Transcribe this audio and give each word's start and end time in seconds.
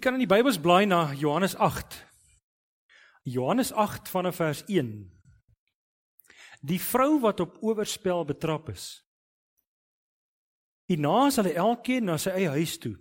Jy 0.00 0.06
kan 0.06 0.16
in 0.16 0.22
die 0.24 0.32
Bybels 0.32 0.56
blaai 0.56 0.86
na 0.88 1.12
Johannes 1.12 1.52
8. 1.60 1.92
Johannes 3.28 3.68
8 3.76 4.08
vanaf 4.08 4.38
vers 4.40 4.62
1. 4.64 4.94
Die 6.64 6.78
vrou 6.80 7.18
wat 7.20 7.42
op 7.44 7.58
oorspel 7.60 8.24
betrap 8.24 8.70
is. 8.72 8.86
Hierna 10.88 11.26
sal 11.28 11.50
hy 11.50 11.52
elkeen 11.60 12.08
na 12.08 12.16
sy 12.16 12.32
eie 12.32 12.48
huis 12.54 12.78
toe. 12.80 12.94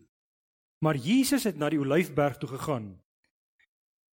Maar 0.83 0.99
Jesus 0.99 1.47
het 1.47 1.55
na 1.55 1.69
die 1.71 1.79
Olyfberg 1.79 2.35
toe 2.41 2.51
gegaan. 2.51 2.91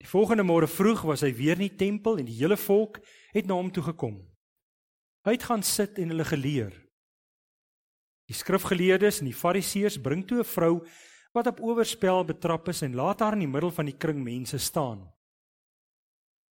Die 0.02 0.10
volgende 0.10 0.42
môre 0.42 0.66
vroeg 0.66 1.06
was 1.06 1.22
hy 1.22 1.30
weer 1.38 1.54
in 1.54 1.68
die 1.68 1.78
tempel 1.84 2.18
en 2.18 2.26
die 2.26 2.40
hele 2.40 2.58
volk 2.58 2.98
het 3.30 3.46
na 3.46 3.60
hom 3.62 3.70
toe 3.70 3.86
gekom. 3.92 4.18
Hy 5.22 5.36
het 5.38 5.46
gaan 5.52 5.62
sit 5.62 6.02
en 6.02 6.10
hulle 6.16 6.26
geleer. 6.26 6.74
Die 8.26 8.34
skrifgeleerdes 8.34 9.22
en 9.22 9.30
die 9.30 9.38
fariseërs 9.38 10.02
bring 10.02 10.26
toe 10.26 10.42
'n 10.42 10.50
vrou 10.56 10.74
wat 11.32 11.48
op 11.48 11.60
oorspel 11.64 12.24
betrap 12.28 12.68
is 12.68 12.82
en 12.82 12.94
laat 12.94 13.20
haar 13.20 13.36
in 13.36 13.46
die 13.46 13.50
middel 13.50 13.72
van 13.72 13.88
die 13.88 13.96
kring 13.96 14.20
mense 14.24 14.58
staan. 14.58 15.06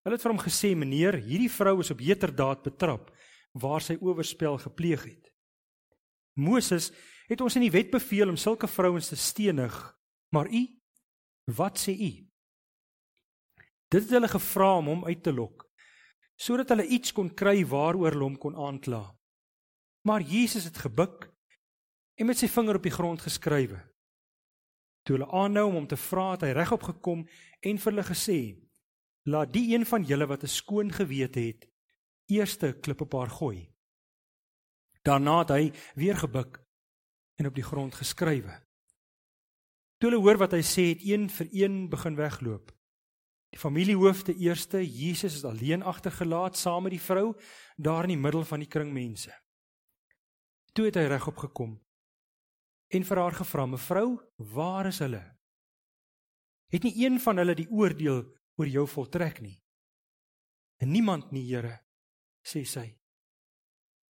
Hulle 0.02 0.18
het 0.18 0.24
vir 0.26 0.34
hom 0.34 0.42
gesê: 0.42 0.74
"Meneer, 0.76 1.20
hierdie 1.22 1.52
vrou 1.52 1.80
is 1.80 1.92
op 1.92 2.02
heterdaad 2.02 2.64
betrap 2.64 3.12
waar 3.54 3.82
sy 3.82 3.98
oorspel 4.02 4.58
gepleeg 4.58 5.04
het. 5.06 5.32
Moses 6.34 6.92
het 7.30 7.42
ons 7.42 7.56
in 7.56 7.68
die 7.68 7.74
wet 7.74 7.92
beveel 7.92 8.30
om 8.30 8.38
sulke 8.38 8.68
vrouens 8.68 9.08
te 9.08 9.16
stenig, 9.16 9.76
maar 10.30 10.48
u, 10.50 10.68
wat 11.46 11.78
sê 11.78 11.94
u?" 11.94 12.14
Dit 13.92 14.08
het 14.08 14.10
hulle 14.10 14.28
gevra 14.28 14.78
om 14.78 14.88
hom 14.88 15.06
uit 15.06 15.24
te 15.24 15.34
lok 15.34 15.68
sodat 16.42 16.72
hulle 16.74 16.88
iets 16.90 17.14
kon 17.14 17.30
kry 17.30 17.62
waaroor 17.70 18.16
hom 18.18 18.38
kon 18.42 18.56
aankla. 18.58 19.04
Maar 20.08 20.22
Jesus 20.26 20.64
het 20.66 20.78
gebuk 20.82 21.28
en 22.18 22.26
met 22.26 22.40
sy 22.40 22.50
vinger 22.50 22.80
op 22.80 22.88
die 22.88 22.94
grond 22.94 23.22
geskrywe. 23.22 23.91
Toe 25.04 25.18
hulle 25.18 25.32
aanhou 25.34 25.68
om 25.68 25.80
hom 25.80 25.88
te 25.90 25.98
vra, 25.98 26.32
het 26.36 26.46
hy 26.46 26.52
regop 26.56 26.84
gekom 26.86 27.24
en 27.62 27.80
vir 27.82 27.92
hulle 27.92 28.06
gesê: 28.06 28.40
"Laat 29.26 29.54
die 29.54 29.74
een 29.74 29.86
van 29.86 30.04
julle 30.04 30.28
wat 30.28 30.44
'n 30.44 30.48
skoon 30.48 30.92
gewete 30.92 31.40
het, 31.40 31.70
eerste 32.28 32.74
klip 32.82 33.02
op 33.02 33.14
haar 33.14 33.30
gooi." 33.30 33.70
Daarna 35.02 35.40
het 35.40 35.50
hy 35.50 35.72
weer 35.96 36.18
gebuk 36.18 36.62
en 37.36 37.48
op 37.48 37.56
die 37.56 37.64
grond 37.64 37.96
geskrywe. 37.96 38.62
Toe 39.98 40.10
hulle 40.10 40.22
hoor 40.22 40.38
wat 40.38 40.52
hy 40.52 40.62
sê, 40.62 40.94
het 40.94 41.02
een 41.04 41.30
vir 41.30 41.48
een 41.52 41.90
begin 41.90 42.16
wegloop. 42.16 42.72
Die 43.50 43.60
familiehoofde 43.60 44.36
eerste, 44.36 44.80
Jesus 44.86 45.36
is 45.36 45.44
alleen 45.44 45.84
agtergelaat 45.84 46.58
saam 46.58 46.84
met 46.84 46.92
die 46.92 47.02
vrou 47.02 47.34
daar 47.78 48.04
in 48.04 48.14
die 48.16 48.18
middel 48.18 48.44
van 48.44 48.60
die 48.60 48.68
kring 48.68 48.94
mense. 48.94 49.34
Toe 50.74 50.86
het 50.86 50.96
hy 50.96 51.08
regop 51.12 51.38
gekom 51.38 51.82
en 52.92 53.06
vir 53.08 53.18
haar 53.18 53.36
gevra: 53.36 53.66
"Mevrou, 53.66 54.20
waar 54.38 54.86
is 54.86 55.00
hulle? 55.00 55.24
Het 56.72 56.84
nie 56.84 57.06
een 57.06 57.20
van 57.20 57.38
hulle 57.38 57.56
die 57.56 57.70
oordeel 57.70 58.24
oor 58.60 58.68
jou 58.68 58.88
voltrek 58.88 59.42
nie?" 59.42 59.64
"En 60.78 60.92
niemand 60.92 61.32
nie, 61.32 61.56
Here," 61.56 61.80
sê 62.44 62.66
sy. 62.66 62.98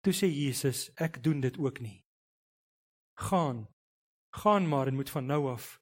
Toe 0.02 0.14
sê 0.14 0.28
Jesus: 0.28 0.90
"Ek 0.96 1.24
doen 1.24 1.42
dit 1.42 1.58
ook 1.58 1.80
nie. 1.80 2.06
Gaan, 3.14 3.68
gaan 4.30 4.68
maar 4.68 4.88
en 4.88 4.96
moet 4.96 5.10
van 5.10 5.26
nou 5.26 5.52
af 5.52 5.82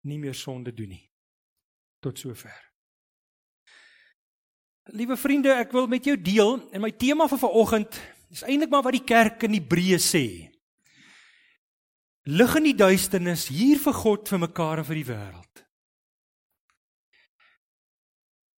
nie 0.00 0.18
meer 0.18 0.34
sonde 0.34 0.74
doen 0.74 0.88
nie." 0.88 1.12
Tot 2.00 2.18
sover. 2.18 2.72
Liewe 4.84 5.16
vriende, 5.16 5.52
ek 5.52 5.72
wil 5.72 5.86
met 5.86 6.04
jou 6.04 6.16
deel 6.16 6.70
en 6.72 6.80
my 6.80 6.90
tema 6.90 7.28
vir 7.28 7.38
vanoggend 7.38 8.00
is 8.30 8.42
eintlik 8.42 8.70
maar 8.70 8.82
wat 8.82 8.92
die 8.92 9.04
kerk 9.04 9.42
in 9.42 9.52
Hebreë 9.52 9.98
sê 10.00 10.57
lig 12.28 12.56
in 12.58 12.66
die 12.68 12.76
duisternis 12.76 13.46
hier 13.48 13.78
vir 13.80 13.94
God 13.96 14.28
vir 14.28 14.42
mekaar 14.42 14.82
en 14.82 14.86
vir 14.88 15.00
die 15.00 15.08
wêreld. 15.08 15.62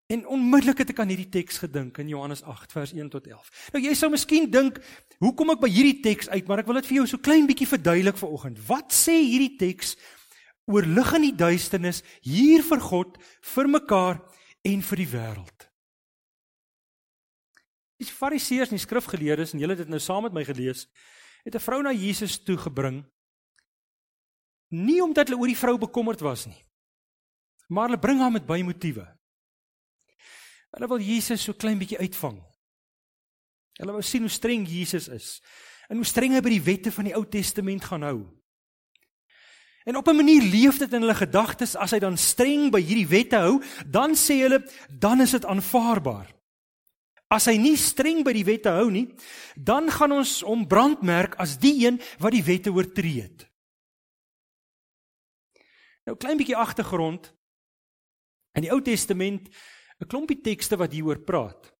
En 0.09 0.23
onmiddellik 0.33 0.79
het 0.81 0.89
ek 0.89 1.01
aan 1.03 1.11
hierdie 1.13 1.29
teks 1.29 1.59
gedink 1.61 1.99
in 2.01 2.09
Johannes 2.09 2.41
8 2.41 2.71
vers 2.73 2.95
1 2.97 3.11
tot 3.13 3.27
11. 3.29 3.51
Nou 3.75 3.81
jy 3.83 3.91
sou 3.93 4.09
miskien 4.09 4.47
dink, 4.49 4.79
hoe 5.21 5.33
kom 5.37 5.53
ek 5.53 5.61
by 5.61 5.69
hierdie 5.69 5.99
teks 6.01 6.31
uit, 6.33 6.47
maar 6.49 6.63
ek 6.63 6.71
wil 6.71 6.79
dit 6.79 6.89
vir 6.89 6.97
jou 6.97 7.05
so 7.11 7.21
klein 7.21 7.45
bietjie 7.49 7.69
verduidelik 7.69 8.17
vanoggend. 8.17 8.57
Wat 8.65 8.95
sê 8.95 9.19
hierdie 9.19 9.53
teks 9.61 9.93
oor 10.69 10.89
lig 10.89 11.13
in 11.19 11.27
die 11.27 11.37
duisternis 11.37 12.01
hier 12.25 12.65
vir 12.65 12.81
God, 12.81 13.21
vir 13.53 13.69
mekaar 13.69 14.23
en 14.65 14.81
vir 14.89 15.03
die 15.03 15.09
wêreld? 15.13 15.69
Die 18.01 18.09
Fariseërs 18.09 18.73
en 18.73 18.79
die 18.79 18.87
skrifgeleerdes 18.87 19.53
en 19.53 19.61
julle 19.61 19.77
het 19.77 19.85
dit 19.85 19.93
nou 19.93 20.01
saam 20.01 20.25
met 20.25 20.33
my 20.33 20.47
gelees, 20.47 20.87
het 21.45 21.53
'n 21.53 21.61
vrou 21.61 21.83
na 21.83 21.93
Jesus 21.93 22.41
toe 22.41 22.57
gebring 22.57 23.03
Nie 24.69 25.01
omdat 25.03 25.27
hulle 25.29 25.39
oor 25.39 25.51
die 25.51 25.57
vrou 25.57 25.77
bekommerd 25.81 26.21
was 26.21 26.45
nie. 26.45 26.59
Maar 27.69 27.89
hulle 27.89 28.01
bring 28.01 28.19
haar 28.21 28.33
met 28.33 28.45
baie 28.45 28.63
motiewe. 28.63 29.05
Hulle 30.75 30.87
wil 30.87 31.01
Jesus 31.01 31.43
so 31.43 31.53
klein 31.57 31.79
bietjie 31.81 31.99
uitvang. 32.01 32.37
Hulle 33.79 33.95
wou 33.95 34.03
sien 34.05 34.25
hoe 34.25 34.33
streng 34.33 34.67
Jesus 34.67 35.07
is 35.07 35.39
en 35.89 35.97
hoe 35.97 36.05
streng 36.05 36.35
hy 36.35 36.41
by 36.45 36.51
die 36.53 36.61
wette 36.61 36.91
van 36.93 37.07
die 37.07 37.15
Ou 37.17 37.23
Testament 37.25 37.87
gaan 37.89 38.03
hou. 38.05 38.19
En 39.89 39.97
op 39.97 40.07
'n 40.07 40.15
manier 40.15 40.43
leef 40.43 40.77
dit 40.77 40.93
in 40.93 41.01
hulle 41.01 41.15
gedagtes 41.15 41.75
as 41.75 41.91
hy 41.91 41.99
dan 41.99 42.17
streng 42.17 42.69
by 42.69 42.81
hierdie 42.81 43.07
wette 43.07 43.35
hou, 43.35 43.63
dan 43.87 44.13
sê 44.13 44.45
hulle 44.45 44.61
dan 44.89 45.21
is 45.21 45.31
dit 45.31 45.45
aanvaarbaar. 45.45 46.29
As 47.27 47.45
hy 47.45 47.57
nie 47.57 47.77
streng 47.77 48.23
by 48.23 48.33
die 48.33 48.45
wette 48.45 48.69
hou 48.69 48.91
nie, 48.91 49.07
dan 49.55 49.89
gaan 49.89 50.11
ons 50.11 50.41
hom 50.41 50.67
brandmerk 50.67 51.35
as 51.35 51.57
die 51.57 51.85
een 51.85 52.01
wat 52.19 52.31
die 52.31 52.43
wette 52.43 52.69
oortree 52.69 53.21
het. 53.21 53.48
Nou 56.07 56.17
klein 56.17 56.37
bietjie 56.37 56.57
agtergrond. 56.57 57.33
In 58.57 58.65
die 58.65 58.71
Ou 58.71 58.81
Testament 58.81 59.49
'n 59.99 60.07
klompie 60.07 60.41
tekste 60.41 60.77
wat 60.77 60.91
hieroor 60.91 61.19
praat. 61.19 61.73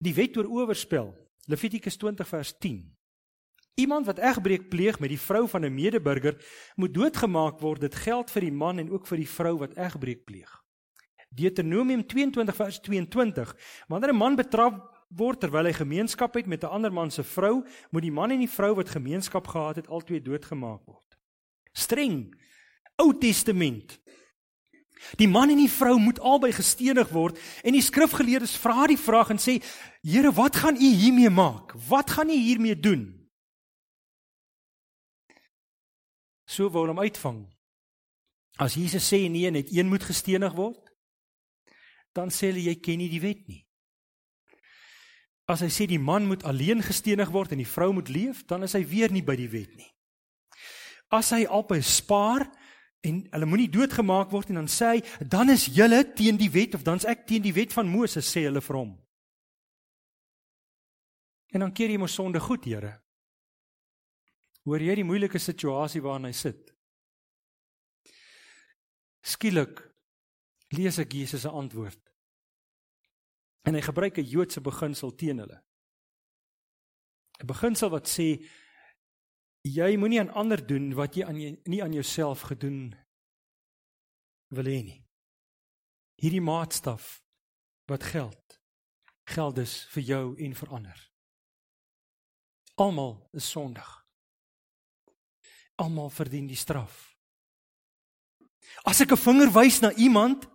Die 0.00 0.14
wet 0.14 0.36
oor 0.36 0.48
oorspel, 0.48 1.12
Levitikus 1.48 1.96
20 1.96 2.28
vers 2.28 2.52
10. 2.58 2.96
Iemand 3.74 4.06
wat 4.06 4.18
egbreek 4.18 4.68
pleeg 4.68 4.98
met 5.00 5.08
die 5.08 5.20
vrou 5.20 5.48
van 5.48 5.64
'n 5.64 5.74
medeburger 5.74 6.36
moet 6.76 6.94
doodgemaak 6.94 7.60
word. 7.60 7.80
Dit 7.80 7.94
geld 7.94 8.30
vir 8.30 8.40
die 8.40 8.52
man 8.52 8.78
en 8.78 8.90
ook 8.90 9.06
vir 9.06 9.16
die 9.16 9.28
vrou 9.28 9.58
wat 9.58 9.76
egbreek 9.76 10.24
pleeg. 10.24 10.64
Deuteronomium 11.28 12.06
22 12.06 12.56
vers 12.56 12.80
22. 12.80 13.56
Wanneer 13.88 14.12
'n 14.12 14.16
man 14.16 14.36
betrap 14.36 15.04
word 15.08 15.40
terwyl 15.40 15.64
hy 15.64 15.72
gemeenskap 15.72 16.34
het 16.34 16.46
met 16.46 16.62
'n 16.62 16.72
ander 16.72 16.92
man 16.92 17.10
se 17.10 17.22
vrou, 17.22 17.64
moet 17.90 18.02
die 18.02 18.12
man 18.12 18.30
en 18.30 18.38
die 18.38 18.50
vrou 18.50 18.74
wat 18.74 18.88
gemeenskap 18.88 19.46
gehad 19.46 19.76
het 19.76 19.88
albei 19.88 20.22
doodgemaak 20.22 20.84
word 20.86 21.05
streng. 21.76 22.32
Ou 22.96 23.12
Testament. 23.18 24.00
Die 25.20 25.28
man 25.28 25.52
en 25.52 25.60
die 25.60 25.70
vrou 25.70 25.98
moet 26.00 26.18
albei 26.18 26.50
gestenig 26.56 27.10
word 27.14 27.38
en 27.62 27.76
die 27.76 27.84
skrifgeleerdes 27.84 28.56
vra 28.58 28.88
die 28.90 28.98
vraag 28.98 29.34
en 29.34 29.40
sê: 29.42 29.60
"Here, 30.02 30.32
wat 30.32 30.56
gaan 30.56 30.76
u 30.76 30.88
hiermee 30.88 31.30
maak? 31.30 31.76
Wat 31.88 32.10
gaan 32.10 32.30
u 32.30 32.38
hiermee 32.38 32.74
doen?" 32.80 33.28
So 36.46 36.70
wou 36.70 36.86
hom 36.86 36.98
uitvang. 36.98 37.46
As 38.58 38.74
Jesus 38.74 39.12
sê 39.12 39.28
nee, 39.30 39.50
net 39.50 39.70
een 39.70 39.88
moet 39.88 40.02
gestenig 40.02 40.52
word, 40.52 40.80
dan 42.12 42.30
sê 42.30 42.48
hulle 42.48 42.64
jy 42.64 42.74
ken 42.80 42.98
nie 42.98 43.10
die 43.12 43.20
wet 43.20 43.46
nie. 43.46 43.66
As 45.46 45.60
hy 45.60 45.68
sê 45.68 45.86
die 45.86 46.00
man 46.00 46.26
moet 46.26 46.42
alleen 46.42 46.82
gestenig 46.82 47.30
word 47.30 47.52
en 47.52 47.58
die 47.58 47.68
vrou 47.68 47.92
moet 47.92 48.08
leef, 48.08 48.46
dan 48.46 48.62
is 48.62 48.72
hy 48.72 48.82
weer 48.86 49.12
nie 49.12 49.22
by 49.22 49.36
die 49.36 49.50
wet 49.50 49.76
nie 49.76 49.95
as 51.08 51.30
hy 51.30 51.44
albei 51.46 51.82
spaar 51.82 52.46
en 53.06 53.22
hulle 53.30 53.46
moenie 53.46 53.70
doodgemaak 53.70 54.32
word 54.34 54.50
en 54.50 54.62
dan 54.62 54.70
sê 54.70 54.96
hy 54.96 55.26
dan 55.30 55.52
is 55.54 55.68
julle 55.74 56.02
teen 56.18 56.38
die 56.40 56.50
wet 56.50 56.74
of 56.74 56.84
dan's 56.86 57.06
ek 57.06 57.26
teen 57.28 57.44
die 57.44 57.54
wet 57.54 57.74
van 57.76 57.88
Moses 57.90 58.26
sê 58.26 58.46
hulle 58.48 58.62
vir 58.64 58.78
hom. 58.80 58.94
En 61.54 61.62
dan 61.62 61.72
keer 61.72 61.92
jy 61.94 61.98
mos 61.98 62.14
sonde 62.16 62.40
goed, 62.42 62.66
Here. 62.66 62.96
Hoor 64.66 64.82
jy 64.82 64.96
die 64.98 65.06
moeilike 65.06 65.38
situasie 65.38 66.02
waarin 66.02 66.26
hy 66.26 66.34
sit? 66.34 66.72
Skielik 69.22 69.78
lees 70.74 70.98
ek 70.98 71.14
Jesus 71.14 71.44
se 71.46 71.50
antwoord. 71.50 72.00
En 73.66 73.74
hy 73.74 73.82
gebruik 73.82 74.18
'n 74.18 74.26
Joodse 74.26 74.60
beginsel 74.60 75.14
teen 75.14 75.38
hulle. 75.38 75.62
'n 77.40 77.46
Beginsel 77.46 77.90
wat 77.90 78.08
sê 78.08 78.42
jy 79.66 79.96
moenie 79.96 80.20
aan 80.20 80.34
ander 80.34 80.60
doen 80.66 80.94
wat 80.94 81.16
jy 81.16 81.24
aan 81.26 81.40
jy 81.40 81.56
nie 81.66 81.82
aan 81.82 81.92
jouself 81.92 82.46
gedoen 82.50 82.94
wil 84.54 84.64
hê 84.64 84.82
nie. 84.84 85.00
Hierdie 86.22 86.44
maatstaf 86.44 87.20
wat 87.90 88.02
geld 88.02 88.46
geld 89.26 89.56
dus 89.58 89.74
vir 89.90 90.02
jou 90.02 90.24
en 90.38 90.54
vir 90.54 90.72
ander. 90.72 90.98
Almal 92.76 93.16
is 93.32 93.48
sondig. 93.50 93.88
Almal 95.82 96.10
verdien 96.10 96.46
die 96.46 96.58
straf. 96.58 97.16
As 98.84 99.00
ek 99.00 99.12
'n 99.12 99.16
vinger 99.16 99.50
wys 99.52 99.80
na 99.80 99.92
iemand 99.92 100.46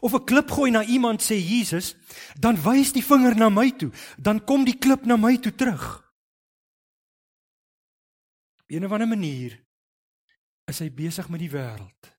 of 0.00 0.14
'n 0.14 0.24
klip 0.24 0.50
gooi 0.50 0.70
na 0.70 0.84
iemand 0.84 1.22
sê 1.22 1.34
Jesus, 1.34 1.94
dan 2.38 2.56
wys 2.62 2.92
die 2.92 3.04
vinger 3.04 3.36
na 3.36 3.48
my 3.48 3.70
toe, 3.70 3.90
dan 4.18 4.44
kom 4.44 4.64
die 4.64 4.78
klip 4.78 5.04
na 5.04 5.16
my 5.16 5.36
toe 5.36 5.54
terug. 5.54 6.03
Op 8.64 8.70
'n 8.70 8.84
of 8.84 8.92
ander 8.92 9.08
manier 9.08 9.66
is 10.64 10.78
hy 10.78 10.90
besig 10.90 11.28
met 11.28 11.40
die 11.40 11.50
wêreld. 11.50 12.16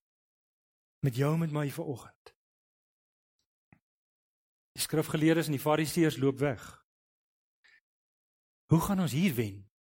Met 1.00 1.16
jou 1.16 1.34
en 1.34 1.40
met 1.40 1.52
my 1.52 1.72
vanoggend. 1.72 2.36
Die 4.72 4.82
skrifgeleerdes 4.82 5.46
en 5.46 5.52
die 5.52 5.62
fariseërs 5.62 6.18
loop 6.18 6.40
weg. 6.40 6.86
Hoe 8.66 8.82
gaan 8.82 9.00
ons 9.00 9.12
hier 9.12 9.34
wen? 9.36 9.72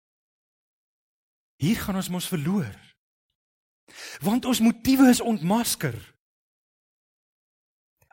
Hier 1.56 1.76
gaan 1.76 1.96
ons 1.96 2.08
mos 2.08 2.28
verloor. 2.28 2.96
Want 4.20 4.44
ons 4.44 4.60
motiewe 4.60 5.08
is 5.08 5.20
ontmasker. 5.20 5.96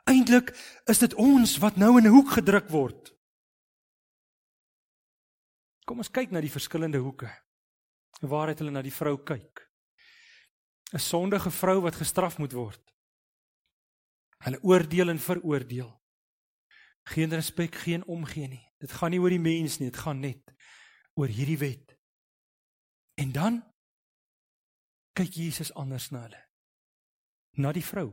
Eintlik 0.03 0.51
is 0.85 0.99
dit 0.99 1.13
ons 1.13 1.57
wat 1.57 1.75
nou 1.75 1.97
in 1.97 2.05
'n 2.05 2.15
hoek 2.15 2.31
gedruk 2.31 2.69
word. 2.69 3.15
Kom 5.85 5.97
ons 5.97 6.11
kyk 6.11 6.31
na 6.31 6.41
die 6.41 6.51
verskillende 6.51 6.97
hoeke. 6.97 7.50
Waar 8.21 8.51
het 8.51 8.61
hulle 8.61 8.71
na 8.71 8.81
die 8.85 8.93
vrou 8.93 9.17
kyk? 9.17 9.67
'n 10.93 10.99
Sondige 10.99 11.51
vrou 11.51 11.81
wat 11.81 11.95
gestraf 11.95 12.37
moet 12.37 12.51
word. 12.51 12.93
Hulle 14.43 14.59
oordeel 14.63 15.09
en 15.09 15.19
veroordeel. 15.19 16.01
Geen 17.03 17.29
respek, 17.29 17.75
geen 17.75 18.05
omgee 18.05 18.47
nie. 18.47 18.65
Dit 18.77 18.91
gaan 18.91 19.09
nie 19.09 19.19
oor 19.19 19.29
die 19.29 19.39
mens 19.39 19.77
nie, 19.79 19.89
dit 19.89 19.99
gaan 19.99 20.19
net 20.19 20.53
oor 21.13 21.27
hierdie 21.27 21.57
wet. 21.57 21.97
En 23.15 23.31
dan 23.31 23.61
kyk 25.13 25.33
Jesus 25.33 25.73
anders 25.73 26.09
na 26.09 26.21
hulle. 26.21 26.43
Na 27.57 27.71
die 27.71 27.85
vrou. 27.85 28.09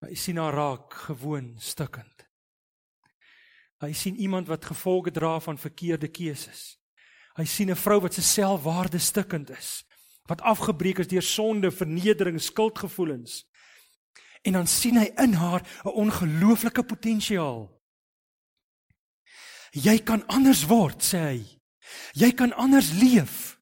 Hy 0.00 0.14
sien 0.14 0.38
haar 0.38 0.54
raak 0.54 0.94
gewoon 1.08 1.56
stikkend. 1.58 2.26
Hy 3.82 3.92
sien 3.92 4.16
iemand 4.16 4.48
wat 4.48 4.64
gevolge 4.64 5.10
dra 5.10 5.38
van 5.40 5.58
verkeerde 5.58 6.08
keuses. 6.08 6.77
Hy 7.38 7.44
sien 7.46 7.70
'n 7.70 7.76
vrou 7.76 8.00
wat 8.00 8.14
se 8.14 8.22
selfwaarde 8.22 8.98
stikkend 8.98 9.50
is, 9.50 9.84
wat 10.26 10.40
afgebreek 10.40 10.98
is 10.98 11.06
deur 11.06 11.22
sonde, 11.22 11.70
vernedering, 11.70 12.40
skuldgevoelens. 12.40 13.46
En 14.42 14.52
dan 14.52 14.66
sien 14.66 14.96
hy 14.96 15.12
in 15.16 15.32
haar 15.32 15.62
'n 15.84 15.88
ongelooflike 15.88 16.82
potensiaal. 16.82 17.80
Jy 19.70 19.98
kan 20.02 20.26
anders 20.26 20.64
word, 20.66 21.02
sê 21.02 21.18
hy. 21.18 21.60
Jy 22.12 22.32
kan 22.32 22.52
anders 22.52 22.90
leef. 22.90 23.60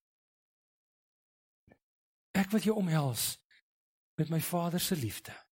Ek 2.33 2.51
wil 2.51 2.61
jou 2.61 2.77
omhels 2.77 3.39
met 4.15 4.29
my 4.29 4.41
Vader 4.41 4.81
se 4.81 4.97
liefde. 4.97 5.45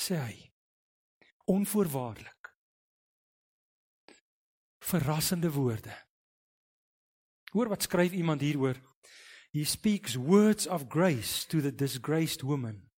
sê 0.00 0.16
hy. 0.16 0.52
Onvoorwaardelik. 1.44 2.54
Verrassende 4.78 5.50
woorde. 5.52 6.09
Hoor 7.50 7.68
wat 7.68 7.82
skryf 7.82 8.12
iemand 8.12 8.40
hieroor? 8.40 8.78
He 9.50 9.64
speaks 9.64 10.14
words 10.14 10.66
of 10.66 10.88
grace 10.88 11.46
to 11.46 11.60
the 11.60 11.74
disgraced 11.74 12.42
woman. 12.42 12.90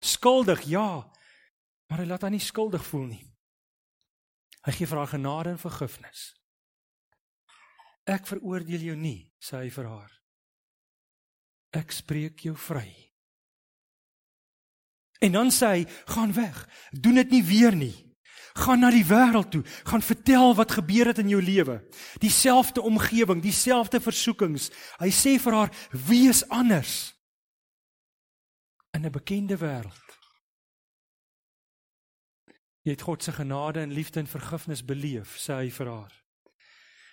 Skuldig, 0.00 0.62
ja, 0.66 1.12
maar 1.86 2.02
hy 2.02 2.06
laat 2.10 2.24
haar 2.26 2.34
nie 2.34 2.42
skuldig 2.42 2.82
voel 2.84 3.06
nie. 3.12 3.26
Hy 4.66 4.74
gee 4.74 4.88
vir 4.90 4.98
haar 4.98 5.12
genade 5.12 5.52
en 5.54 5.62
vergifnis. 5.62 6.32
Ek 8.10 8.26
veroordeel 8.26 8.88
jou 8.88 8.96
nie, 8.98 9.30
sê 9.38 9.62
hy 9.62 9.70
vir 9.70 9.86
haar. 9.90 10.10
Ek 11.78 11.94
spreek 11.94 12.42
jou 12.46 12.56
vry. 12.58 12.88
En 15.22 15.38
dan 15.38 15.52
sê 15.54 15.68
hy, 15.70 15.82
gaan 16.10 16.34
weg. 16.34 16.64
Doen 16.90 17.20
dit 17.22 17.36
nie 17.38 17.44
weer 17.46 17.76
nie. 17.78 17.94
Gaan 18.52 18.80
na 18.80 18.90
die 18.90 19.06
wêreld 19.06 19.50
toe. 19.50 19.62
Gaan 19.84 20.02
vertel 20.02 20.54
wat 20.54 20.72
gebeur 20.72 21.06
het 21.06 21.18
in 21.18 21.28
jou 21.28 21.42
lewe. 21.42 21.80
Dieselfde 22.20 22.82
omgewing, 22.82 23.42
dieselfde 23.42 24.00
versoekings. 24.00 24.70
Hy 24.98 25.10
sê 25.10 25.38
vir 25.40 25.52
haar, 25.52 25.72
wees 25.90 26.48
anders. 26.48 27.14
In 28.92 29.06
'n 29.06 29.10
bekende 29.10 29.56
wêreld. 29.56 30.18
Jy 32.82 32.90
het 32.90 33.02
God 33.02 33.22
se 33.22 33.32
genade 33.32 33.80
en 33.80 33.92
liefde 33.92 34.20
en 34.20 34.26
vergifnis 34.26 34.84
beleef, 34.84 35.38
sê 35.38 35.54
hy 35.54 35.70
vir 35.70 35.86
haar. 35.86 36.24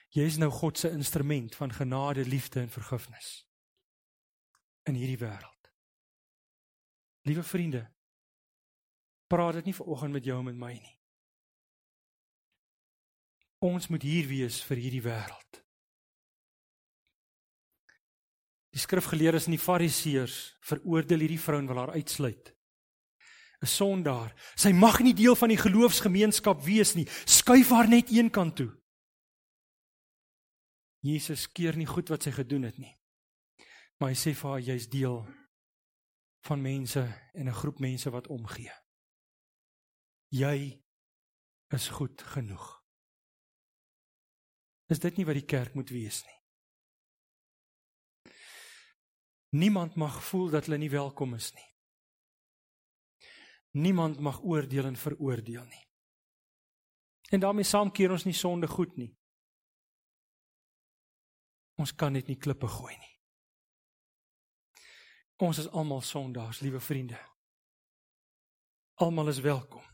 Jy 0.09 0.25
is 0.25 0.37
nou 0.37 0.49
God 0.49 0.77
se 0.77 0.89
instrument 0.89 1.55
van 1.55 1.73
genade, 1.73 2.25
liefde 2.25 2.59
en 2.59 2.69
vergifnis 2.69 3.45
in 4.83 4.93
hierdie 4.97 5.19
wêreld. 5.21 5.69
Liewe 7.21 7.43
vriende, 7.43 7.83
praat 9.27 9.53
dit 9.53 9.69
nie 9.69 9.75
vanoggend 9.75 10.11
met 10.11 10.25
jou 10.25 10.39
en 10.39 10.47
met 10.49 10.57
my 10.57 10.71
nie. 10.73 10.98
Ons 13.59 13.89
moet 13.91 14.03
hier 14.03 14.27
wees 14.27 14.61
vir 14.63 14.79
hierdie 14.79 15.03
wêreld. 15.03 15.59
Die 18.71 18.79
skrifgeleerdes 18.79 19.49
en 19.49 19.55
die 19.57 19.61
fariseërs 19.61 20.37
veroordeel 20.63 21.25
hierdie 21.25 21.41
vrou 21.41 21.59
en 21.59 21.67
wil 21.67 21.81
haar 21.81 21.95
uitsluit. 21.97 22.53
'n 23.59 23.67
Sondaar. 23.67 24.31
Sy 24.55 24.71
mag 24.71 25.01
nie 25.03 25.13
deel 25.13 25.35
van 25.35 25.51
die 25.51 25.59
geloofsgemeenskap 25.59 26.63
wees 26.63 26.95
nie. 26.95 27.07
Skuif 27.25 27.73
haar 27.75 27.89
net 27.89 28.11
een 28.11 28.29
kant 28.31 28.55
toe. 28.55 28.71
Jesus 31.03 31.47
keer 31.51 31.75
nie 31.75 31.87
goed 31.87 32.09
wat 32.09 32.23
sy 32.23 32.31
gedoen 32.31 32.63
het 32.63 32.77
nie. 32.77 32.95
Maar 33.99 34.13
hy 34.13 34.15
sê 34.15 34.33
vir 34.35 34.49
haar 34.49 34.63
jy's 34.63 34.87
deel 34.87 35.27
van 36.47 36.61
mense 36.61 37.03
en 37.33 37.47
'n 37.47 37.59
groep 37.61 37.79
mense 37.79 38.09
wat 38.09 38.27
omgee. 38.27 38.71
Jy 40.31 40.81
is 41.69 41.89
goed 41.89 42.21
genoeg. 42.21 42.78
Is 44.89 44.99
dit 44.99 45.17
nie 45.17 45.25
wat 45.25 45.37
die 45.37 45.45
kerk 45.45 45.75
moet 45.77 45.91
wees 45.93 46.23
nie? 46.25 46.37
Niemand 49.49 49.95
mag 49.95 50.17
voel 50.23 50.49
dat 50.53 50.65
hulle 50.65 50.77
nie 50.77 50.89
welkom 50.93 51.33
is 51.33 51.51
nie. 51.53 51.67
Niemand 53.81 54.19
mag 54.19 54.41
oordeel 54.41 54.85
en 54.85 54.97
veroordeel 54.97 55.65
nie. 55.65 55.85
En 57.29 57.39
daarmee 57.39 57.63
saam 57.63 57.91
keer 57.91 58.11
ons 58.11 58.25
nie 58.25 58.33
sonde 58.33 58.67
goed 58.67 58.97
nie. 58.97 59.11
Ons 61.77 61.93
kan 61.95 62.13
net 62.13 62.27
nie 62.27 62.37
klippe 62.37 62.67
gooi 62.67 62.95
nie. 62.97 63.13
Ons 65.45 65.61
is 65.61 65.69
almal 65.69 66.01
sondaars, 66.01 66.59
liewe 66.59 66.81
vriende. 66.83 67.19
Almal 68.99 69.29
is 69.31 69.39
welkom. 69.39 69.85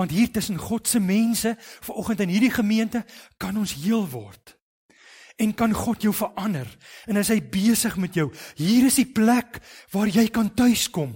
Want 0.00 0.14
hier 0.16 0.30
tussen 0.32 0.56
God 0.56 0.88
se 0.88 1.00
mense, 1.00 1.56
vanoggend 1.84 2.20
in 2.24 2.30
hierdie 2.32 2.54
gemeente, 2.54 3.02
kan 3.36 3.56
ons 3.60 3.74
heel 3.82 4.06
word. 4.08 4.54
En 5.36 5.52
kan 5.54 5.74
God 5.76 6.06
jou 6.06 6.14
verander. 6.16 6.68
En 7.04 7.20
as 7.20 7.28
hy 7.28 7.36
besig 7.44 7.98
met 8.00 8.16
jou, 8.16 8.30
hier 8.56 8.86
is 8.88 8.96
die 8.96 9.10
plek 9.12 9.58
waar 9.92 10.08
jy 10.08 10.24
kan 10.32 10.48
tuiskom. 10.56 11.12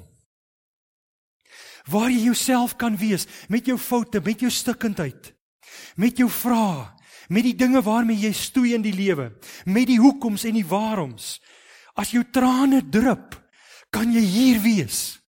Waar 1.88 2.12
jy 2.12 2.26
jouself 2.26 2.76
kan 2.76 3.00
wees 3.00 3.24
met 3.48 3.64
jou 3.68 3.78
foute, 3.80 4.20
met 4.24 4.44
jou 4.44 4.52
stikkindheid, 4.52 5.32
met 5.96 6.20
jou 6.20 6.28
vrae, 6.28 6.84
met 7.32 7.48
die 7.48 7.56
dinge 7.56 7.80
waarmee 7.84 8.20
jy 8.20 8.36
stoei 8.36 8.76
in 8.76 8.84
die 8.84 8.92
lewe, 8.96 9.30
met 9.64 9.88
die 9.88 10.00
hoekoms 10.00 10.44
en 10.44 10.60
die 10.60 10.68
waaroms. 10.68 11.38
As 11.96 12.12
jou 12.12 12.24
trane 12.28 12.84
drup, 12.84 13.32
kan 13.88 14.12
jy 14.12 14.28
hier 14.28 14.60
wees. 14.60 15.23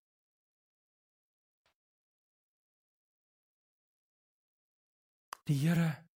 Die 5.47 5.59
Here 5.63 6.07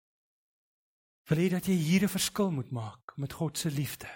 wil 1.31 1.39
hê 1.39 1.47
dat 1.53 1.69
jy 1.71 1.77
hier 1.79 2.03
'n 2.03 2.11
verskil 2.11 2.51
moet 2.51 2.71
maak 2.71 3.17
met 3.17 3.33
God 3.33 3.59
se 3.59 3.71
liefde. 3.71 4.11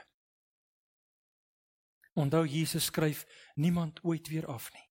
Onthou 2.14 2.46
Jesus 2.46 2.84
skryf 2.84 3.26
niemand 3.54 4.02
ooit 4.04 4.28
weer 4.28 4.46
af 4.46 4.72
nie. 4.72 4.90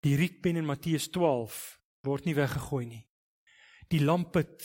Die 0.00 0.16
rietpen 0.16 0.56
in 0.56 0.64
Matteus 0.64 1.10
12 1.10 1.80
word 2.06 2.24
nie 2.24 2.34
weggegooi 2.34 2.86
nie. 2.86 3.08
Die 3.88 4.00
lampet 4.00 4.62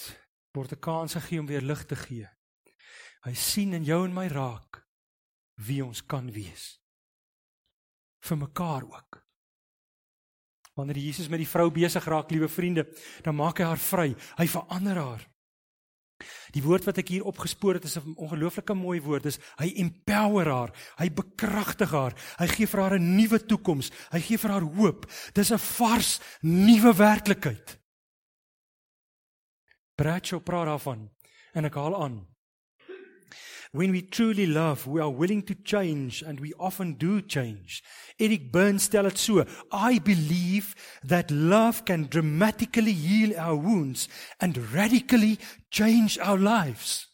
word 0.53 0.71
'n 0.71 0.79
kans 0.79 1.13
gegee 1.13 1.39
om 1.39 1.47
weer 1.47 1.61
lig 1.61 1.85
te 1.85 1.95
gee. 1.95 2.29
Hy 3.23 3.33
sien 3.33 3.73
in 3.73 3.83
jou 3.83 4.05
en 4.05 4.13
my 4.13 4.27
raak 4.27 4.85
wie 5.55 5.85
ons 5.85 6.05
kan 6.05 6.31
wees 6.31 6.79
vir 8.19 8.37
mekaar 8.37 8.83
ook. 8.83 9.24
Wanneer 10.75 10.97
Jesus 10.99 11.29
met 11.31 11.39
die 11.39 11.47
vrou 11.47 11.69
besig 11.71 12.05
raak, 12.05 12.31
liewe 12.31 12.49
vriende, 12.51 12.85
dan 13.23 13.35
maak 13.35 13.61
hy 13.61 13.69
haar 13.69 13.79
vry. 13.79 14.09
Hy 14.35 14.47
verander 14.47 14.99
haar. 14.99 15.23
Die 16.55 16.63
woord 16.63 16.85
wat 16.87 16.99
ek 17.01 17.09
hier 17.11 17.27
opgespoor 17.27 17.79
het 17.79 17.87
is 17.87 17.97
'n 17.97 18.15
ongelooflike 18.15 18.73
mooi 18.73 19.01
woord. 19.01 19.23
Dis 19.23 19.39
hy 19.59 19.71
empower 19.75 20.47
haar. 20.47 20.71
Hy 20.97 21.09
bekragtig 21.09 21.91
haar. 21.91 22.13
Hy 22.39 22.47
gee 22.47 22.67
vir 22.67 22.81
haar 22.81 22.95
'n 22.99 23.15
nuwe 23.15 23.39
toekoms. 23.39 23.91
Hy 24.11 24.19
gee 24.19 24.37
vir 24.37 24.51
haar 24.51 24.61
hoop. 24.61 25.11
Dis 25.33 25.51
'n 25.51 25.57
vars 25.57 26.19
nuwe 26.41 26.93
werklikheid. 26.93 27.79
Bradshaw 29.95 30.43
praat 30.43 30.65
daarvan 30.65 31.09
en 31.53 31.65
ek 31.65 31.73
haal 31.73 32.03
aan. 32.03 32.34
When 33.75 33.91
we 33.91 34.03
truly 34.03 34.45
love, 34.45 34.87
we 34.87 35.01
are 35.01 35.09
willing 35.09 35.43
to 35.43 35.53
change 35.53 36.21
and 36.21 36.39
we 36.39 36.53
often 36.57 36.93
do 36.93 37.21
change. 37.21 37.83
Eric 38.17 38.49
Burns 38.49 38.83
stel 38.83 39.03
dit 39.03 39.17
so: 39.17 39.43
I 39.69 39.99
believe 39.99 40.75
that 41.03 41.29
love 41.29 41.83
can 41.83 42.07
dramatically 42.07 42.93
heal 42.93 43.37
our 43.37 43.57
wounds 43.57 44.07
and 44.39 44.55
radically 44.71 45.39
change 45.69 46.17
our 46.19 46.37
lives. 46.39 47.07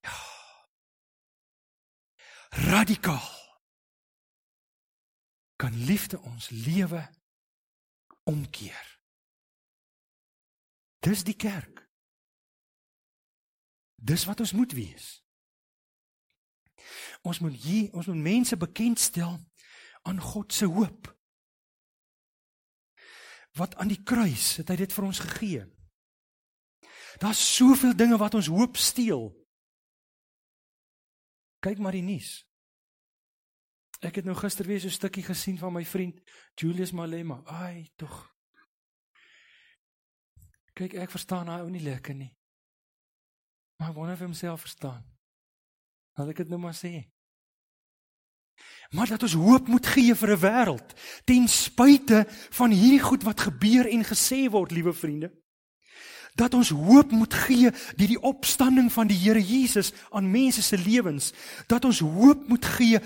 radikaal 2.72 3.28
kan 5.60 5.76
liefde 5.84 6.16
ons 6.24 6.48
lewe 6.48 7.08
omkeer. 8.24 8.98
Dis 11.04 11.24
die 11.28 11.36
kerk. 11.36 11.81
Dis 14.02 14.24
wat 14.26 14.40
ons 14.42 14.52
moet 14.52 14.72
wees. 14.74 15.10
Ons 17.22 17.38
moet 17.38 17.54
hier, 17.54 17.92
ons 17.94 18.06
moet 18.10 18.18
mense 18.18 18.56
bekendstel 18.58 19.36
aan 20.02 20.20
God 20.20 20.52
se 20.52 20.66
hoop. 20.66 21.06
Wat 23.54 23.76
aan 23.76 23.92
die 23.92 24.02
kruis 24.02 24.56
het 24.58 24.72
hy 24.72 24.80
dit 24.80 24.96
vir 24.96 25.06
ons 25.06 25.22
gegee. 25.22 25.62
Daar's 27.22 27.42
soveel 27.54 27.94
dinge 27.94 28.18
wat 28.18 28.34
ons 28.34 28.50
hoop 28.50 28.80
steel. 28.80 29.28
Kyk 31.62 31.78
maar 31.78 31.94
die 31.94 32.02
nuus. 32.02 32.40
Ek 34.02 34.18
het 34.18 34.26
nou 34.26 34.34
gister 34.34 34.66
weer 34.66 34.80
so 34.80 34.90
'n 34.90 34.98
stukkie 34.98 35.22
gesien 35.22 35.58
van 35.58 35.72
my 35.72 35.84
vriend 35.84 36.18
Julius 36.58 36.90
Malema. 36.90 37.42
Ai, 37.46 37.92
tog. 37.96 38.34
Kyk, 40.74 40.94
ek 40.94 41.10
verstaan 41.10 41.48
hy 41.48 41.60
ou 41.60 41.70
nie 41.70 41.82
lekker 41.82 42.14
nie. 42.14 42.41
Maar 43.82 43.90
ek 43.90 43.96
wonder 43.96 44.14
of 44.14 44.20
hy 44.20 44.28
homself 44.28 44.60
verstaan. 44.62 45.00
Laat 46.14 46.28
ek 46.30 46.44
dit 46.44 46.50
nou 46.52 46.60
maar 46.62 46.76
sê. 46.78 47.00
Maar 48.94 49.10
dat 49.10 49.24
ons 49.26 49.34
hoop 49.34 49.66
moet 49.72 49.86
gee 49.90 50.14
vir 50.14 50.30
'n 50.36 50.38
wêreld 50.38 50.92
ten 51.26 51.48
spyte 51.48 52.26
van 52.54 52.70
hierdie 52.70 53.02
goed 53.02 53.22
wat 53.26 53.40
gebeur 53.40 53.88
en 53.90 54.04
gesê 54.06 54.46
word, 54.50 54.70
liewe 54.70 54.92
vriende. 54.92 55.32
Dat 56.38 56.54
ons 56.54 56.70
hoop 56.70 57.10
moet 57.10 57.34
gee 57.34 57.70
deur 57.98 58.12
die 58.14 58.22
opstanding 58.22 58.92
van 58.92 59.06
die 59.06 59.18
Here 59.18 59.42
Jesus 59.42 59.92
aan 60.10 60.30
mense 60.30 60.62
se 60.62 60.78
lewens. 60.78 61.32
Dat 61.66 61.84
ons 61.84 61.98
hoop 61.98 62.48
moet 62.48 62.64
gee 62.64 63.00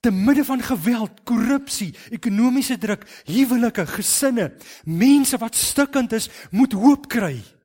te 0.00 0.10
midde 0.10 0.44
van 0.44 0.62
geweld, 0.62 1.22
korrupsie, 1.24 1.94
ekonomiese 2.10 2.78
druk, 2.78 3.04
huwelike, 3.24 3.86
gesinne, 3.86 4.56
mense 4.84 5.36
wat 5.38 5.54
stikkend 5.54 6.12
is, 6.12 6.30
moet 6.50 6.72
hoop 6.72 7.08
kry. 7.08 7.55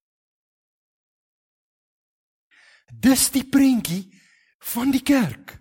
Dis 2.92 3.30
die 3.32 3.46
prentjie 3.48 4.04
van 4.74 4.92
die 4.92 5.04
kerk. 5.04 5.56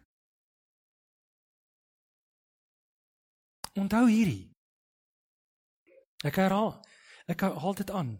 Onthou 3.78 4.08
hierdie. 4.10 4.50
Ek 6.26 6.36
herhaal, 6.36 6.74
ek 7.30 7.46
haal 7.46 7.76
dit 7.78 7.90
aan. 7.94 8.16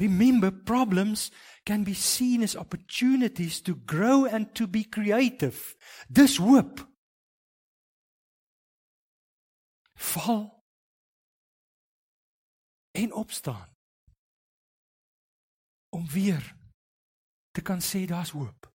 Remember 0.00 0.50
problems 0.50 1.28
can 1.68 1.84
be 1.84 1.94
seen 1.94 2.42
as 2.42 2.56
opportunities 2.56 3.60
to 3.62 3.76
grow 3.86 4.24
and 4.26 4.54
to 4.54 4.66
be 4.66 4.82
creative. 4.88 5.76
Dis 6.08 6.36
hoop. 6.40 6.82
Val 9.94 10.64
en 12.94 13.12
opstaan. 13.12 13.70
Om 15.94 16.08
weer 16.10 16.63
te 17.54 17.62
kan 17.62 17.82
sê 17.82 18.04
daar's 18.10 18.34
hoop. 18.34 18.66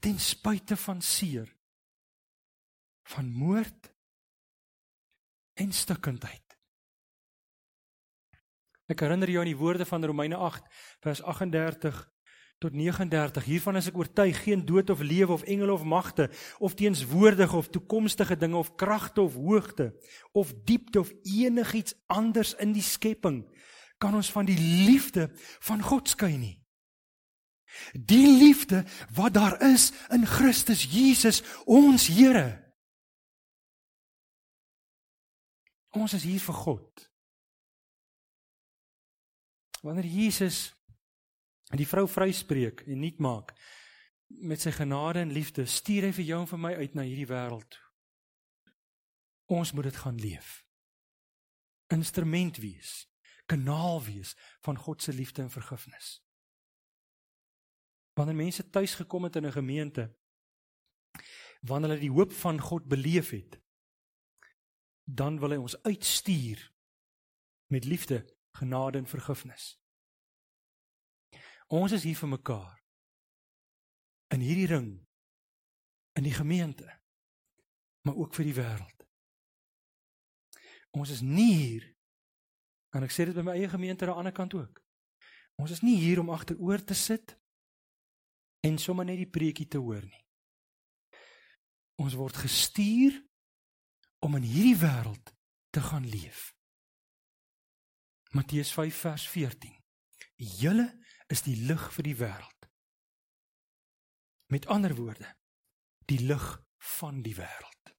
Ten 0.00 0.18
spyte 0.18 0.76
van 0.76 1.02
seer, 1.04 1.50
van 3.12 3.28
moord 3.28 3.90
en 5.60 5.72
stikkindheid. 5.72 6.56
Ek 8.88 9.04
herinner 9.04 9.30
jou 9.30 9.42
aan 9.42 9.50
die 9.50 9.58
woorde 9.58 9.84
van 9.88 10.04
Romeine 10.04 10.36
8 10.36 10.64
vers 11.04 11.22
38 11.22 12.00
tot 12.62 12.72
39. 12.72 13.44
Hiervan 13.44 13.76
is 13.80 13.88
ek 13.90 13.98
oortuig 13.98 14.42
geen 14.44 14.64
dood 14.66 14.90
of 14.90 15.02
lewe 15.04 15.34
of 15.34 15.44
engele 15.44 15.74
of 15.74 15.84
magte 15.84 16.28
of 16.62 16.76
teenswoordige 16.78 17.56
of 17.56 17.68
toekomstige 17.74 18.36
dinge 18.38 18.56
of 18.56 18.74
kragte 18.80 19.20
of 19.20 19.34
hoogte 19.34 19.90
of 20.32 20.54
diepte 20.64 21.00
of 21.00 21.12
enigiets 21.22 21.96
anders 22.06 22.54
in 22.54 22.72
die 22.72 22.84
skepping 22.84 23.42
kan 24.02 24.14
ons 24.14 24.32
van 24.34 24.46
die 24.48 24.58
liefde 24.58 25.28
van 25.62 25.82
God 25.82 26.08
skei 26.10 26.36
nie. 26.36 26.61
Die 27.92 28.26
liefde 28.38 28.84
wat 29.14 29.34
daar 29.34 29.58
is 29.62 29.90
in 30.10 30.26
Christus 30.26 30.84
Jesus 30.90 31.42
ons 31.64 32.06
Here. 32.06 32.62
Ons 35.92 36.14
is 36.16 36.24
hier 36.24 36.40
vir 36.40 36.56
God. 36.56 37.04
Wanneer 39.82 40.08
Jesus 40.08 40.70
die 41.76 41.88
vrou 41.88 42.06
vryspreek 42.08 42.84
en 42.86 43.00
nuut 43.02 43.20
maak 43.20 43.52
met 44.40 44.62
sy 44.62 44.72
genade 44.72 45.20
en 45.20 45.32
liefde, 45.34 45.66
stuur 45.68 46.08
hy 46.08 46.12
vir 46.16 46.28
jou 46.30 46.40
en 46.40 46.48
vir 46.48 46.60
my 46.60 46.72
uit 46.80 46.94
na 46.96 47.04
hierdie 47.04 47.28
wêreld. 47.28 47.76
Ons 49.52 49.74
moet 49.76 49.90
dit 49.90 49.98
gaan 50.00 50.16
leef. 50.16 50.62
Instrument 51.92 52.56
wees, 52.62 52.92
kanaal 53.50 54.00
wees 54.06 54.32
van 54.64 54.80
God 54.80 55.04
se 55.04 55.12
liefde 55.12 55.44
en 55.44 55.52
vergifnis. 55.52 56.22
Wanneer 58.12 58.36
mense 58.36 58.70
tuis 58.70 58.94
gekom 58.94 59.24
het 59.24 59.36
in 59.36 59.46
'n 59.46 59.52
gemeente, 59.52 60.16
wanneer 61.60 61.90
hulle 61.90 62.00
die 62.00 62.10
hoop 62.10 62.32
van 62.32 62.60
God 62.60 62.84
beleef 62.88 63.30
het, 63.30 63.60
dan 65.04 65.38
wil 65.38 65.50
hy 65.50 65.56
ons 65.56 65.82
uitstuur 65.82 66.72
met 67.66 67.84
liefde, 67.84 68.36
genade 68.50 68.98
en 68.98 69.06
vergifnis. 69.06 69.80
Ons 71.66 71.92
is 71.92 72.02
hier 72.02 72.16
vir 72.16 72.28
mekaar. 72.28 72.82
In 74.28 74.40
hierdie 74.40 74.66
ring 74.66 75.06
in 76.12 76.22
die 76.22 76.34
gemeente, 76.34 77.00
maar 78.00 78.16
ook 78.16 78.34
vir 78.34 78.44
die 78.44 78.54
wêreld. 78.54 79.04
Ons 80.90 81.10
is 81.10 81.20
nie 81.24 81.52
hier 81.54 81.86
en 82.92 83.06
ek 83.06 83.14
sê 83.14 83.24
dit 83.24 83.36
by 83.36 83.44
my 83.46 83.54
eie 83.56 83.70
gemeente 83.72 84.04
aan 84.04 84.12
die 84.12 84.20
ander 84.20 84.34
kant 84.36 84.54
ook. 84.54 84.82
Ons 85.56 85.72
is 85.72 85.80
nie 85.80 85.96
hier 85.96 86.20
om 86.20 86.32
agteroor 86.32 86.84
te 86.84 86.96
sit 86.98 87.38
en 88.62 88.78
sommer 88.78 89.06
net 89.08 89.18
die 89.18 89.30
preekie 89.30 89.66
te 89.66 89.80
hoor 89.82 90.04
nie. 90.06 90.24
Ons 92.02 92.16
word 92.18 92.38
gestuur 92.44 93.18
om 94.22 94.38
in 94.38 94.46
hierdie 94.46 94.78
wêreld 94.78 95.32
te 95.74 95.82
gaan 95.82 96.06
leef. 96.08 96.52
Matteus 98.32 98.72
5 98.72 98.96
vers 99.04 99.28
14. 99.28 99.74
Julle 100.62 100.88
is 101.28 101.42
die 101.44 101.56
lig 101.66 101.82
vir 101.96 102.06
die 102.06 102.16
wêreld. 102.16 102.68
Met 104.52 104.66
ander 104.72 104.94
woorde, 104.96 105.28
die 106.06 106.20
lig 106.22 106.46
van 106.98 107.22
die 107.22 107.34
wêreld. 107.36 107.94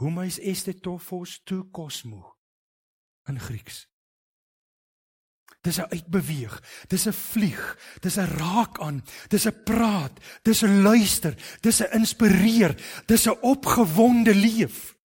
Humais 0.00 0.38
este 0.38 0.74
tophos 0.80 1.42
to 1.44 1.68
cosmo 1.70 2.38
in 3.28 3.40
Grieks. 3.40 3.91
Dis 5.60 5.78
'n 5.78 5.90
uitbeweeg, 5.90 6.62
dis 6.88 7.06
'n 7.06 7.12
vlieg, 7.12 7.78
dis 8.00 8.16
'n 8.16 8.26
raak 8.26 8.80
aan, 8.80 9.04
dis 9.28 9.46
'n 9.46 9.62
praat, 9.64 10.12
dis 10.42 10.62
'n 10.62 10.82
luister, 10.82 11.34
dis 11.60 11.80
'n 11.80 11.92
inspireer, 11.92 13.02
dis 13.06 13.26
'n 13.26 13.38
opgewonde 13.40 14.34
leef. 14.34 14.96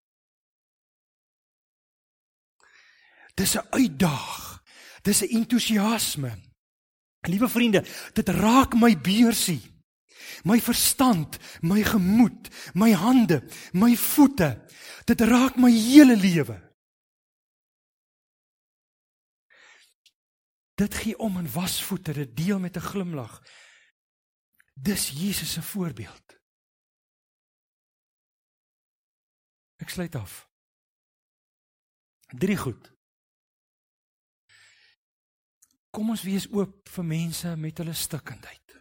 Dis 3.33 3.55
'n 3.55 3.67
uitdaag, 3.69 4.63
dis 5.01 5.21
'n 5.21 5.29
entoesiasme. 5.29 6.31
Liewe 7.21 7.49
vriende, 7.49 7.83
dit 8.13 8.29
raak 8.29 8.73
my 8.73 8.97
beursie. 8.97 9.61
My 10.43 10.61
verstand, 10.61 11.37
my 11.61 11.83
gemoed, 11.83 12.47
my 12.73 12.91
hande, 12.93 13.43
my 13.73 13.95
voete. 13.97 14.65
Dit 15.05 15.21
raak 15.21 15.55
my 15.55 15.71
hele 15.71 16.15
lewe. 16.15 16.66
Dit 20.77 20.93
gee 20.93 21.17
om 21.17 21.37
in 21.37 21.51
wasvoete, 21.51 22.13
dit 22.13 22.35
deel 22.35 22.59
met 22.59 22.75
'n 22.75 22.79
glimlag. 22.89 23.41
Dis 24.73 25.09
Jesus 25.09 25.53
se 25.53 25.61
voorbeeld. 25.61 26.37
Ek 29.75 29.89
sluit 29.89 30.15
af. 30.15 30.49
Drie 32.27 32.57
goed. 32.57 32.93
Kom 35.89 36.09
ons 36.09 36.21
wees 36.21 36.47
oop 36.51 36.89
vir 36.89 37.05
mense 37.05 37.55
met 37.55 37.77
hulle 37.77 37.93
stikkindheid. 37.93 38.75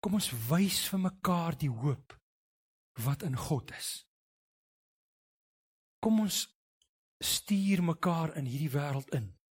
Kom 0.00 0.14
ons 0.14 0.30
wys 0.48 0.88
vir 0.88 0.98
mekaar 0.98 1.58
die 1.58 1.70
hoop 1.70 2.20
wat 2.92 3.22
in 3.22 3.36
God 3.36 3.70
is. 3.70 4.08
Kom 5.98 6.20
ons 6.20 6.58
stuur 7.18 7.82
mekaar 7.82 8.36
in 8.36 8.44
hierdie 8.44 8.70
wêreld 8.70 9.14
in 9.14 9.41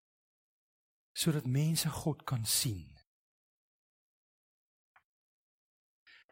sodat 1.22 1.46
mense 1.46 1.90
God 1.90 2.24
kan 2.25 2.46
sien. 2.46 2.90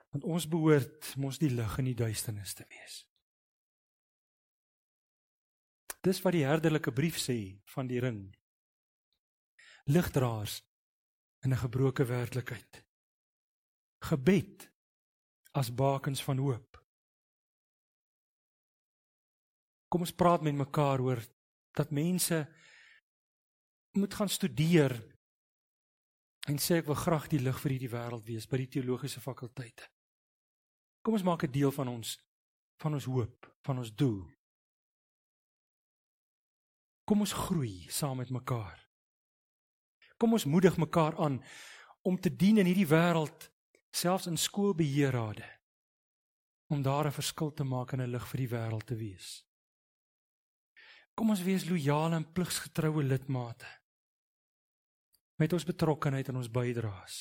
Want 0.09 0.25
ons 0.25 0.47
behoort 0.49 1.11
mos 1.21 1.37
die 1.37 1.51
lig 1.53 1.77
in 1.77 1.91
die 1.91 1.97
duisternis 1.97 2.55
te 2.57 2.65
wees. 2.69 3.03
Dis 6.01 6.21
wat 6.23 6.33
die 6.33 6.45
herderlike 6.47 6.93
brief 6.95 7.19
sê 7.21 7.37
van 7.75 7.89
die 7.91 7.99
ring. 8.01 8.23
Ligdraers 9.85 10.61
in 11.45 11.53
'n 11.53 11.63
gebroke 11.65 12.05
werklikheid. 12.05 12.85
Gebed 14.09 14.71
as 15.51 15.73
bakens 15.73 16.23
van 16.23 16.37
hoop. 16.37 16.85
Kom 19.87 20.01
ons 20.01 20.15
praat 20.15 20.41
met 20.41 20.55
mekaar 20.55 21.01
oor 21.01 21.21
dat 21.73 21.91
mense 21.91 22.47
moet 23.91 24.13
gaan 24.13 24.29
studeer 24.29 24.93
en 26.49 26.57
sê 26.57 26.79
ek 26.79 26.89
wil 26.89 26.97
graag 26.97 27.27
die 27.29 27.41
lig 27.41 27.57
vir 27.61 27.75
hierdie 27.75 27.91
wêreld 27.93 28.25
wees 28.25 28.47
by 28.49 28.57
die 28.61 28.69
teologiese 28.75 29.21
fakulteite. 29.21 29.85
Kom 31.01 31.13
ons 31.13 31.23
maak 31.23 31.43
'n 31.43 31.51
deel 31.51 31.71
van 31.71 31.87
ons 31.87 32.17
van 32.79 32.93
ons 32.93 33.05
hoop, 33.05 33.55
van 33.61 33.77
ons 33.77 33.95
doel. 33.95 34.23
Kom 37.03 37.19
ons 37.19 37.33
groei 37.33 37.89
saam 37.89 38.17
met 38.17 38.29
mekaar. 38.29 38.87
Kom 40.17 40.33
ons 40.33 40.45
moedig 40.45 40.77
mekaar 40.77 41.17
aan 41.17 41.43
om 42.01 42.19
te 42.19 42.35
dien 42.35 42.57
in 42.57 42.65
hierdie 42.65 42.87
wêreld, 42.87 43.51
selfs 43.91 44.27
in 44.27 44.37
skoolbeheerrade, 44.37 45.59
om 46.69 46.81
daar 46.81 47.07
'n 47.07 47.11
verskil 47.11 47.53
te 47.53 47.63
maak 47.63 47.93
en 47.93 48.01
'n 48.01 48.11
lig 48.11 48.27
vir 48.27 48.37
die 48.37 48.49
wêreld 48.55 48.85
te 48.85 48.95
wees. 48.95 49.45
Kom 51.15 51.29
ons 51.29 51.43
wees 51.43 51.65
loyale 51.65 52.15
en 52.15 52.31
pligsgetroue 52.31 53.03
lidmate 53.03 53.78
met 55.39 55.53
ons 55.55 55.65
betrokkeheid 55.65 56.29
en 56.29 56.39
ons 56.41 56.51
bydraes. 56.51 57.19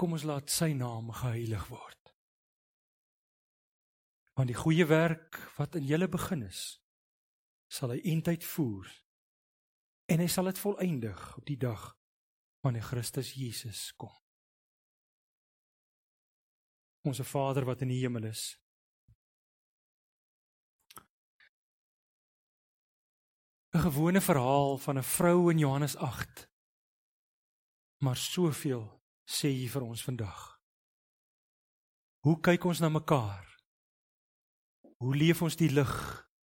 Kom 0.00 0.16
ons 0.16 0.24
laat 0.26 0.50
sy 0.50 0.72
naam 0.74 1.12
geheilig 1.14 1.66
word. 1.70 1.98
Want 4.32 4.48
die 4.48 4.56
goeie 4.56 4.86
werk 4.88 5.36
wat 5.58 5.76
in 5.76 5.84
julle 5.86 6.08
begin 6.08 6.46
is, 6.46 6.80
sal 7.68 7.92
hy 7.92 8.00
eintlik 8.08 8.44
voer 8.44 8.88
en 10.12 10.20
hy 10.20 10.28
sal 10.28 10.48
dit 10.48 10.60
volëindig 10.60 11.20
op 11.38 11.44
die 11.48 11.60
dag 11.60 11.84
wanneer 12.64 12.84
Christus 12.88 13.34
Jesus 13.36 13.90
kom. 13.96 14.12
Onse 17.08 17.24
Vader 17.26 17.66
wat 17.66 17.82
in 17.82 17.90
die 17.90 18.00
hemel 18.02 18.28
is, 18.30 18.54
'n 23.72 23.80
gewone 23.80 24.20
verhaal 24.20 24.78
van 24.78 24.98
'n 24.98 25.02
vrou 25.02 25.50
in 25.50 25.58
Johannes 25.58 25.96
8. 25.96 26.48
Maar 27.98 28.16
soveel 28.16 29.02
sê 29.24 29.48
hy 29.48 29.68
vir 29.68 29.82
ons 29.82 30.04
vandag. 30.04 30.60
Hoe 32.18 32.40
kyk 32.40 32.64
ons 32.64 32.78
na 32.78 32.88
mekaar? 32.88 33.46
Hoe 34.96 35.16
leef 35.16 35.42
ons 35.42 35.56
die 35.56 35.70
lig 35.70 35.94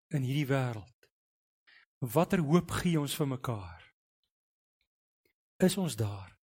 in 0.08 0.22
hierdie 0.22 0.48
wêreld? 0.48 1.10
Watter 1.98 2.40
hoop 2.40 2.72
gee 2.72 3.00
ons 3.00 3.16
vir 3.16 3.28
mekaar? 3.28 3.94
Is 5.58 5.78
ons 5.78 5.96
daar 5.96 6.38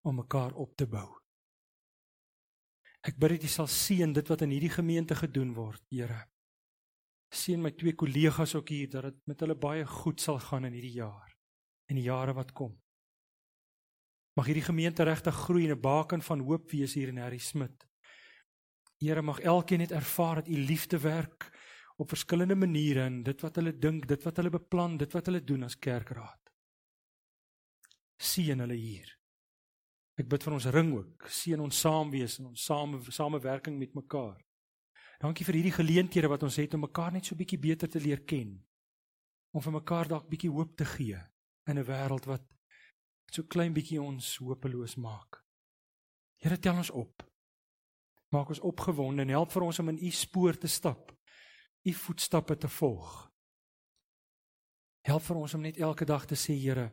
om 0.00 0.14
mekaar 0.14 0.52
op 0.52 0.76
te 0.76 0.86
bou? 0.86 1.20
Ek 3.00 3.18
bid 3.18 3.30
dat 3.30 3.42
U 3.42 3.48
sal 3.48 3.66
sien 3.66 4.12
dit 4.12 4.28
wat 4.28 4.40
in 4.40 4.50
hierdie 4.50 4.72
gemeente 4.72 5.14
gedoen 5.14 5.54
word, 5.54 5.82
Here 5.90 6.30
sien 7.30 7.62
my 7.62 7.70
twee 7.70 7.94
kollegas 7.94 8.54
ook 8.58 8.68
hier 8.68 8.90
dat 8.90 9.06
dit 9.06 9.18
met 9.30 9.40
hulle 9.40 9.54
baie 9.54 9.86
goed 9.86 10.20
sal 10.20 10.40
gaan 10.42 10.66
in 10.66 10.74
hierdie 10.74 10.98
jaar 10.98 11.30
en 11.90 11.98
die 11.98 12.06
jare 12.06 12.34
wat 12.34 12.52
kom. 12.52 12.74
Mag 14.38 14.46
hierdie 14.46 14.66
gemeente 14.66 15.04
regtig 15.06 15.34
groei 15.34 15.64
en 15.68 15.76
'n 15.76 15.80
baken 15.80 16.22
van 16.22 16.40
hoop 16.40 16.70
wees 16.70 16.94
hier 16.94 17.08
in 17.08 17.18
Harry 17.18 17.38
Smit. 17.38 17.86
Here 18.98 19.22
mag 19.22 19.40
elkeen 19.40 19.78
net 19.78 19.90
ervaar 19.90 20.34
dat 20.34 20.48
u 20.48 20.56
liefde 20.56 20.98
werk 20.98 21.50
op 21.96 22.08
verskillende 22.08 22.54
maniere 22.54 23.02
en 23.04 23.22
dit 23.22 23.40
wat 23.40 23.56
hulle 23.56 23.78
dink, 23.78 24.06
dit 24.08 24.22
wat 24.22 24.36
hulle 24.36 24.50
beplan, 24.50 24.96
dit 24.96 25.12
wat 25.12 25.26
hulle 25.26 25.44
doen 25.44 25.62
as 25.62 25.78
kerkraad. 25.78 26.52
Sien 28.16 28.58
hulle 28.58 28.74
hier. 28.74 29.18
Ek 30.16 30.28
bid 30.28 30.42
vir 30.42 30.52
ons 30.52 30.66
ring 30.66 30.92
ook, 30.96 31.28
sien 31.28 31.60
ons 31.60 31.80
saam 31.80 32.10
wees 32.10 32.38
en 32.38 32.46
ons 32.46 32.64
same 32.64 33.00
samewerking 33.10 33.78
met 33.78 33.94
mekaar. 33.94 34.40
Dankie 35.20 35.44
vir 35.44 35.58
hierdie 35.58 35.76
geleenthede 35.76 36.30
wat 36.32 36.42
ons 36.46 36.56
het 36.56 36.74
om 36.74 36.86
mekaar 36.86 37.12
net 37.12 37.28
so 37.28 37.36
bietjie 37.36 37.60
beter 37.60 37.90
te 37.92 38.00
leer 38.00 38.22
ken. 38.24 38.54
Om 39.52 39.64
vir 39.66 39.74
mekaar 39.76 40.08
dalk 40.08 40.30
bietjie 40.30 40.52
hoop 40.52 40.72
te 40.76 40.86
gee 40.88 41.18
in 41.68 41.78
'n 41.78 41.84
wêreld 41.84 42.24
wat 42.26 42.46
so 43.30 43.42
klein 43.42 43.74
bietjie 43.74 44.00
ons 44.00 44.36
hopeloos 44.36 44.96
maak. 44.96 45.44
Here 46.40 46.58
tel 46.58 46.76
ons 46.76 46.90
op. 46.90 47.22
Maak 48.32 48.48
ons 48.48 48.60
opgewonde 48.60 49.22
en 49.22 49.28
help 49.28 49.52
vir 49.52 49.62
ons 49.62 49.78
om 49.78 49.88
in 49.88 49.98
u 49.98 50.10
spoor 50.10 50.58
te 50.58 50.68
stap. 50.68 51.12
U 51.82 51.92
voetstappe 51.92 52.56
te 52.56 52.68
volg. 52.68 53.30
Help 55.02 55.22
vir 55.22 55.36
ons 55.36 55.54
om 55.54 55.60
net 55.60 55.76
elke 55.76 56.04
dag 56.04 56.26
te 56.26 56.34
sê 56.34 56.54
Here, 56.54 56.92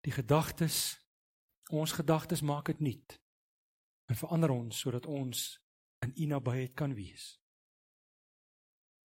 die 0.00 0.12
gedagtes 0.12 1.00
ons 1.70 1.92
gedagtes 1.92 2.42
maak 2.42 2.66
dit 2.66 2.80
nuut. 2.80 3.20
En 4.08 4.16
verander 4.16 4.50
ons 4.50 4.80
sodat 4.80 5.06
ons 5.06 5.63
in 6.04 6.12
u 6.16 6.28
nabyheid 6.34 6.74
kan 6.76 6.94
wees. 6.96 7.34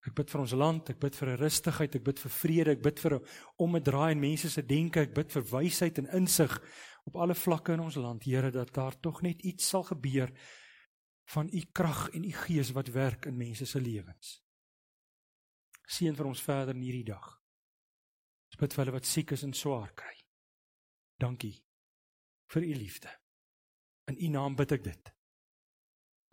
Ek 0.08 0.16
bid 0.16 0.32
vir 0.32 0.42
ons 0.42 0.56
land, 0.56 0.90
ek 0.94 1.00
bid 1.00 1.16
vir 1.16 1.30
'n 1.30 1.42
rustigheid, 1.42 1.96
ek 1.96 2.04
bid 2.04 2.20
vir 2.20 2.32
vrede, 2.32 2.72
ek 2.72 2.82
bid 2.82 3.00
vir 3.00 3.20
om 3.60 3.76
'n 3.76 3.84
draai 3.84 4.12
in 4.12 4.20
mense 4.20 4.50
se 4.50 4.62
denke, 4.62 5.02
ek 5.02 5.14
bid 5.14 5.32
vir 5.32 5.44
wysheid 5.44 6.00
en 6.00 6.08
insig 6.16 6.54
op 7.06 7.16
alle 7.16 7.36
vlakke 7.36 7.74
in 7.74 7.80
ons 7.80 7.96
land, 7.96 8.24
Here, 8.24 8.52
dat 8.52 8.74
daar 8.74 9.00
tog 9.00 9.22
net 9.22 9.42
iets 9.42 9.68
sal 9.68 9.84
gebeur 9.84 10.32
van 11.34 11.50
u 11.52 11.62
krag 11.72 12.10
en 12.14 12.24
u 12.24 12.32
gees 12.32 12.72
wat 12.72 12.88
werk 12.88 13.26
in 13.26 13.38
mense 13.38 13.66
se 13.66 13.80
lewens. 13.80 14.42
Seën 15.88 16.16
vir 16.16 16.26
ons 16.26 16.42
verder 16.42 16.76
in 16.76 16.82
hierdie 16.82 17.06
dag. 17.06 17.42
Ons 18.50 18.60
bid 18.60 18.74
vir 18.74 18.84
hulle 18.86 18.98
wat 18.98 19.06
siek 19.06 19.32
is 19.32 19.44
en 19.44 19.54
swaar 19.54 19.94
kry. 19.94 20.16
Dankie 21.20 21.64
vir 22.50 22.64
u 22.64 22.74
liefde. 22.74 23.10
In 24.10 24.18
u 24.18 24.28
naam 24.28 24.56
bid 24.56 24.72
ek 24.72 24.84
dit. 24.84 25.14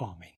Amen. 0.00 0.36